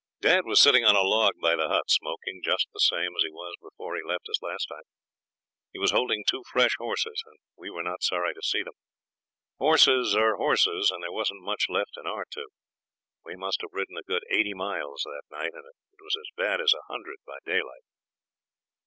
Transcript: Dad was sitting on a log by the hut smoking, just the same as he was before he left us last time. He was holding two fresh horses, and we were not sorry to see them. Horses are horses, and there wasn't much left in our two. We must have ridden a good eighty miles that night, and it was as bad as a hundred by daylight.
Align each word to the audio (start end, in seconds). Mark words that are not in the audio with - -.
Dad 0.19 0.45
was 0.45 0.59
sitting 0.59 0.83
on 0.83 0.95
a 0.95 1.03
log 1.03 1.33
by 1.39 1.55
the 1.55 1.67
hut 1.67 1.87
smoking, 1.87 2.41
just 2.43 2.67
the 2.73 2.79
same 2.79 3.15
as 3.15 3.21
he 3.21 3.29
was 3.29 3.53
before 3.61 3.95
he 3.95 4.01
left 4.01 4.27
us 4.29 4.41
last 4.41 4.65
time. 4.65 4.81
He 5.73 5.77
was 5.77 5.91
holding 5.91 6.23
two 6.27 6.41
fresh 6.51 6.73
horses, 6.79 7.21
and 7.27 7.37
we 7.55 7.69
were 7.69 7.83
not 7.83 8.01
sorry 8.01 8.33
to 8.33 8.41
see 8.41 8.63
them. 8.63 8.73
Horses 9.59 10.15
are 10.15 10.37
horses, 10.37 10.89
and 10.89 11.03
there 11.03 11.11
wasn't 11.11 11.43
much 11.43 11.67
left 11.69 11.97
in 11.97 12.07
our 12.07 12.25
two. 12.27 12.47
We 13.25 13.35
must 13.35 13.61
have 13.61 13.73
ridden 13.73 13.95
a 13.95 14.01
good 14.01 14.23
eighty 14.31 14.55
miles 14.55 15.03
that 15.03 15.21
night, 15.29 15.53
and 15.53 15.65
it 15.65 16.01
was 16.03 16.15
as 16.19 16.33
bad 16.35 16.59
as 16.61 16.73
a 16.73 16.91
hundred 16.91 17.17
by 17.27 17.37
daylight. 17.45 17.83